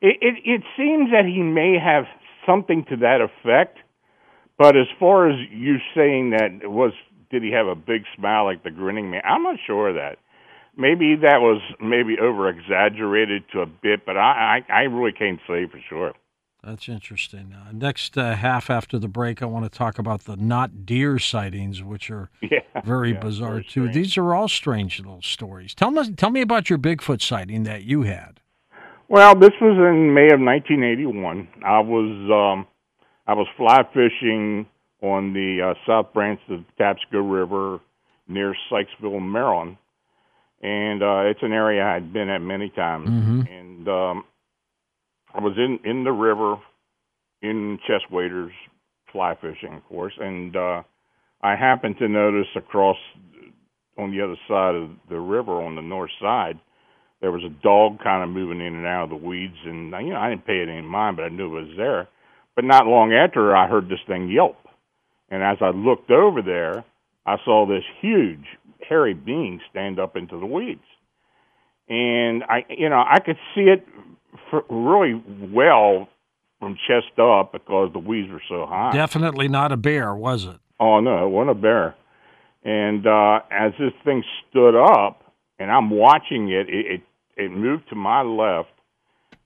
It, 0.00 0.16
it 0.22 0.34
it 0.44 0.62
seems 0.76 1.10
that 1.10 1.26
he 1.26 1.42
may 1.42 1.78
have 1.78 2.04
something 2.46 2.84
to 2.88 2.96
that 2.96 3.20
effect, 3.20 3.78
but 4.58 4.74
as 4.74 4.86
far 4.98 5.28
as 5.28 5.36
you 5.52 5.76
saying 5.94 6.30
that 6.30 6.62
it 6.62 6.70
was, 6.70 6.92
did 7.30 7.42
he 7.42 7.52
have 7.52 7.66
a 7.66 7.74
big 7.74 8.04
smile 8.16 8.46
like 8.46 8.64
the 8.64 8.70
grinning 8.70 9.10
man? 9.10 9.20
I'm 9.22 9.42
not 9.42 9.58
sure 9.66 9.90
of 9.90 9.96
that. 9.96 10.16
Maybe 10.78 11.16
that 11.16 11.40
was 11.40 11.60
maybe 11.78 12.16
over 12.18 12.48
exaggerated 12.48 13.44
to 13.52 13.60
a 13.60 13.66
bit, 13.66 14.06
but 14.06 14.16
I, 14.16 14.62
I 14.70 14.72
I 14.72 14.80
really 14.84 15.12
can't 15.12 15.40
say 15.46 15.66
for 15.66 15.80
sure. 15.86 16.12
That's 16.66 16.88
interesting. 16.88 17.54
Uh, 17.54 17.70
next 17.72 18.18
uh, 18.18 18.34
half 18.34 18.70
after 18.70 18.98
the 18.98 19.06
break, 19.06 19.40
I 19.40 19.46
want 19.46 19.70
to 19.70 19.78
talk 19.78 20.00
about 20.00 20.24
the 20.24 20.36
not 20.36 20.84
deer 20.84 21.16
sightings, 21.20 21.80
which 21.80 22.10
are 22.10 22.28
yeah, 22.42 22.58
very 22.84 23.12
yeah, 23.12 23.20
bizarre 23.20 23.52
very 23.52 23.64
too. 23.64 23.88
These 23.88 24.16
are 24.16 24.34
all 24.34 24.48
strange 24.48 24.98
little 24.98 25.22
stories. 25.22 25.76
Tell 25.76 25.92
me, 25.92 26.12
tell 26.14 26.30
me 26.30 26.40
about 26.40 26.68
your 26.68 26.80
Bigfoot 26.80 27.22
sighting 27.22 27.62
that 27.62 27.84
you 27.84 28.02
had. 28.02 28.40
Well, 29.06 29.36
this 29.36 29.52
was 29.60 29.76
in 29.78 30.12
May 30.12 30.26
of 30.32 30.40
1981. 30.40 31.46
I 31.64 31.78
was 31.78 32.30
um, 32.32 32.66
I 33.28 33.34
was 33.34 33.46
fly 33.56 33.84
fishing 33.94 34.66
on 35.02 35.34
the 35.34 35.70
uh, 35.70 35.74
south 35.86 36.12
branch 36.12 36.40
of 36.48 36.64
the 36.64 36.82
Patapsco 36.82 37.22
River 37.22 37.78
near 38.26 38.56
Sykesville, 38.68 39.22
Maryland, 39.22 39.76
and 40.62 41.00
uh, 41.00 41.20
it's 41.26 41.44
an 41.44 41.52
area 41.52 41.84
I'd 41.84 42.12
been 42.12 42.28
at 42.28 42.40
many 42.42 42.70
times. 42.70 43.08
Mm-hmm. 43.08 43.40
And 43.52 43.88
um, 43.88 44.24
I 45.34 45.40
was 45.40 45.54
in 45.56 45.78
in 45.88 46.04
the 46.04 46.12
river 46.12 46.56
in 47.42 47.78
chest 47.86 48.10
waders, 48.10 48.52
fly 49.12 49.34
fishing, 49.40 49.74
of 49.74 49.84
course, 49.88 50.14
and 50.18 50.56
uh, 50.56 50.82
I 51.42 51.56
happened 51.56 51.96
to 51.98 52.08
notice 52.08 52.48
across 52.56 52.96
on 53.98 54.10
the 54.10 54.22
other 54.22 54.36
side 54.48 54.74
of 54.74 54.90
the 55.08 55.18
river 55.18 55.62
on 55.62 55.74
the 55.74 55.82
north 55.82 56.10
side 56.20 56.58
there 57.20 57.32
was 57.32 57.44
a 57.44 57.62
dog 57.62 57.98
kind 58.02 58.22
of 58.22 58.28
moving 58.28 58.60
in 58.60 58.74
and 58.74 58.86
out 58.86 59.04
of 59.04 59.10
the 59.10 59.16
weeds, 59.26 59.56
and 59.64 59.90
you 60.06 60.12
know 60.12 60.20
I 60.20 60.30
didn't 60.30 60.46
pay 60.46 60.60
it 60.60 60.68
any 60.68 60.82
mind, 60.82 61.16
but 61.16 61.24
I 61.24 61.28
knew 61.28 61.46
it 61.56 61.66
was 61.66 61.76
there. 61.76 62.08
But 62.54 62.64
not 62.64 62.86
long 62.86 63.12
after, 63.12 63.54
I 63.54 63.68
heard 63.68 63.88
this 63.88 63.98
thing 64.06 64.30
yelp, 64.30 64.56
and 65.30 65.42
as 65.42 65.58
I 65.60 65.70
looked 65.70 66.10
over 66.10 66.42
there, 66.42 66.84
I 67.26 67.36
saw 67.44 67.66
this 67.66 67.84
huge 68.00 68.44
hairy 68.86 69.14
being 69.14 69.60
stand 69.70 69.98
up 69.98 70.16
into 70.16 70.38
the 70.38 70.46
weeds, 70.46 70.84
and 71.88 72.44
I, 72.44 72.64
you 72.68 72.88
know, 72.88 73.02
I 73.04 73.20
could 73.20 73.38
see 73.54 73.62
it 73.62 73.86
really 74.68 75.22
well 75.52 76.08
from 76.60 76.76
chest 76.86 77.18
up 77.18 77.52
because 77.52 77.92
the 77.92 77.98
weeds 77.98 78.30
were 78.30 78.42
so 78.48 78.66
high. 78.66 78.92
Definitely 78.92 79.48
not 79.48 79.72
a 79.72 79.76
bear, 79.76 80.14
was 80.14 80.44
it? 80.44 80.56
Oh 80.80 81.00
no, 81.00 81.26
it 81.26 81.30
wasn't 81.30 81.50
a 81.58 81.60
bear. 81.60 81.94
And 82.64 83.06
uh, 83.06 83.40
as 83.50 83.72
this 83.78 83.92
thing 84.04 84.24
stood 84.48 84.74
up, 84.74 85.22
and 85.58 85.70
I'm 85.70 85.90
watching 85.90 86.50
it, 86.50 86.68
it 86.68 86.86
it, 86.86 87.02
it 87.36 87.50
moved 87.50 87.88
to 87.90 87.94
my 87.94 88.22
left 88.22 88.70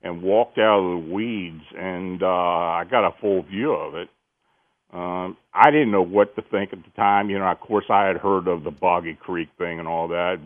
and 0.01 0.23
walked 0.23 0.57
out 0.57 0.79
of 0.79 1.05
the 1.05 1.13
weeds, 1.13 1.63
and 1.77 2.23
uh, 2.23 2.25
I 2.25 2.85
got 2.89 3.07
a 3.07 3.11
full 3.21 3.43
view 3.43 3.73
of 3.73 3.95
it. 3.95 4.09
Um, 4.93 5.37
I 5.53 5.71
didn't 5.71 5.91
know 5.91 6.01
what 6.01 6.35
to 6.35 6.41
think 6.41 6.73
at 6.73 6.83
the 6.83 6.89
time. 6.95 7.29
You 7.29 7.39
know, 7.39 7.45
of 7.45 7.59
course, 7.59 7.85
I 7.89 8.05
had 8.05 8.17
heard 8.17 8.47
of 8.47 8.63
the 8.63 8.71
Boggy 8.71 9.13
Creek 9.13 9.49
thing 9.57 9.79
and 9.79 9.87
all 9.87 10.07
that, 10.09 10.39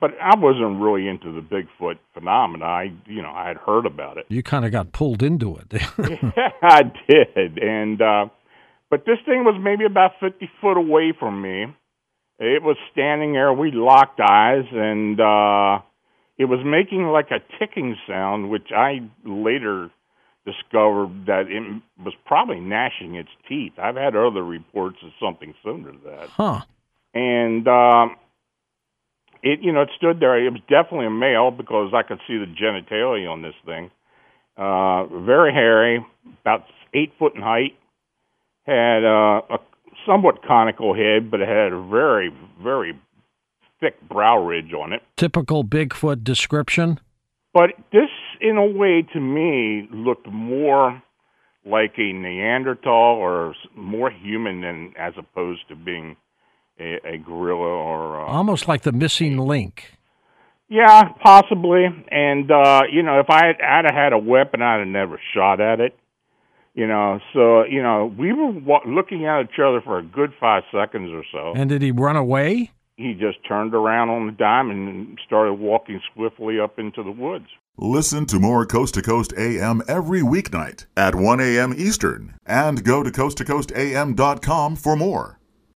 but 0.00 0.10
I 0.20 0.38
wasn't 0.38 0.80
really 0.80 1.08
into 1.08 1.32
the 1.32 1.40
Bigfoot 1.40 1.98
phenomena. 2.14 2.64
I, 2.64 2.92
you 3.06 3.22
know, 3.22 3.30
I 3.30 3.48
had 3.48 3.56
heard 3.56 3.86
about 3.86 4.18
it. 4.18 4.26
You 4.28 4.42
kind 4.42 4.64
of 4.64 4.72
got 4.72 4.92
pulled 4.92 5.22
into 5.22 5.56
it. 5.56 5.66
yeah, 5.72 6.50
I 6.62 6.82
did, 7.08 7.58
and 7.58 8.00
uh, 8.00 8.26
but 8.90 9.04
this 9.06 9.18
thing 9.24 9.44
was 9.44 9.60
maybe 9.62 9.84
about 9.84 10.12
fifty 10.20 10.50
foot 10.60 10.76
away 10.76 11.12
from 11.18 11.40
me. 11.40 11.66
It 12.38 12.62
was 12.62 12.76
standing 12.92 13.32
there. 13.32 13.52
We 13.52 13.72
locked 13.72 14.20
eyes, 14.20 14.64
and 14.70 15.18
uh, 15.20 15.80
it 16.38 16.44
was 16.44 16.60
making 16.64 17.04
like 17.08 17.30
a 17.30 17.40
ticking 17.58 17.96
sound, 18.06 18.50
which 18.50 18.68
I 18.74 19.00
later 19.24 19.90
discovered 20.44 21.26
that 21.26 21.46
it 21.48 21.82
was 22.02 22.14
probably 22.24 22.60
gnashing 22.60 23.16
its 23.16 23.28
teeth. 23.48 23.72
I've 23.76 23.96
had 23.96 24.16
other 24.16 24.42
reports 24.42 24.96
of 25.04 25.10
something 25.20 25.54
similar 25.64 25.92
to 25.92 25.98
that. 26.04 26.28
Huh. 26.30 26.60
And 27.12 27.66
um, 27.66 28.16
it, 29.42 29.60
you 29.62 29.72
know, 29.72 29.82
it 29.82 29.90
stood 29.96 30.20
there. 30.20 30.44
It 30.44 30.50
was 30.50 30.60
definitely 30.68 31.06
a 31.06 31.10
male 31.10 31.50
because 31.50 31.92
I 31.94 32.02
could 32.02 32.18
see 32.26 32.38
the 32.38 32.46
genitalia 32.46 33.30
on 33.30 33.42
this 33.42 33.54
thing. 33.64 33.90
Uh, 34.56 35.06
very 35.24 35.52
hairy, 35.52 36.04
about 36.42 36.64
eight 36.94 37.12
foot 37.18 37.34
in 37.34 37.42
height. 37.42 37.76
Had 38.66 39.04
uh, 39.04 39.40
a 39.50 39.58
somewhat 40.06 40.44
conical 40.46 40.94
head, 40.94 41.30
but 41.30 41.40
it 41.40 41.48
had 41.48 41.72
a 41.72 41.88
very, 41.88 42.30
very 42.62 42.98
thick 43.80 43.96
brow 44.08 44.44
ridge 44.44 44.72
on 44.72 44.92
it. 44.92 45.02
Typical 45.16 45.64
Bigfoot 45.64 46.24
description. 46.24 47.00
But 47.54 47.70
this, 47.92 48.10
in 48.40 48.56
a 48.56 48.66
way, 48.66 49.06
to 49.12 49.20
me, 49.20 49.88
looked 49.92 50.28
more 50.28 51.02
like 51.64 51.94
a 51.98 52.12
Neanderthal 52.12 53.16
or 53.16 53.54
more 53.74 54.10
human 54.10 54.60
than 54.60 54.92
as 54.98 55.14
opposed 55.18 55.68
to 55.68 55.76
being 55.76 56.16
a, 56.78 57.14
a 57.14 57.18
gorilla 57.18 57.64
or 57.64 58.20
uh, 58.20 58.26
almost 58.26 58.68
like 58.68 58.82
the 58.82 58.92
missing 58.92 59.38
link. 59.38 59.92
Yeah, 60.68 61.08
possibly. 61.22 61.86
And 62.10 62.50
uh, 62.50 62.82
you 62.90 63.02
know, 63.02 63.20
if 63.20 63.30
I 63.30 63.46
had, 63.46 63.60
I'd 63.60 63.84
have 63.86 63.94
had 63.94 64.12
a 64.12 64.18
weapon, 64.18 64.62
I'd 64.62 64.80
have 64.80 64.88
never 64.88 65.20
shot 65.34 65.60
at 65.60 65.80
it. 65.80 65.98
You 66.74 66.86
know, 66.86 67.20
so 67.32 67.64
you 67.64 67.82
know, 67.82 68.14
we 68.18 68.32
were 68.32 68.50
wa- 68.50 68.82
looking 68.86 69.26
at 69.26 69.42
each 69.42 69.58
other 69.58 69.80
for 69.80 69.98
a 69.98 70.02
good 70.02 70.32
five 70.38 70.62
seconds 70.70 71.10
or 71.12 71.24
so. 71.32 71.58
And 71.58 71.68
did 71.68 71.82
he 71.82 71.90
run 71.90 72.16
away? 72.16 72.70
He 72.96 73.14
just 73.14 73.38
turned 73.46 73.74
around 73.74 74.10
on 74.10 74.26
the 74.26 74.32
dime 74.32 74.70
and 74.70 75.18
started 75.24 75.54
walking 75.54 76.00
swiftly 76.14 76.58
up 76.60 76.78
into 76.78 77.02
the 77.02 77.12
woods. 77.12 77.46
Listen 77.80 78.26
to 78.26 78.40
more 78.40 78.66
Coast 78.66 78.94
to 78.94 79.02
Coast 79.02 79.32
AM 79.38 79.82
every 79.86 80.20
weeknight 80.20 80.86
at 80.96 81.14
1 81.14 81.40
a.m. 81.40 81.72
Eastern 81.78 82.34
and 82.44 82.82
go 82.82 83.04
to 83.04 83.10
coasttocoastam.com 83.10 84.74
for 84.74 84.96
more. 84.96 85.38